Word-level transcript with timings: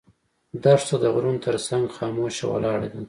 دښته 0.63 0.95
د 1.03 1.05
غرونو 1.13 1.43
تر 1.47 1.55
څنګ 1.67 1.83
خاموشه 1.97 2.45
ولاړه 2.51 2.87
ده. 2.91 2.99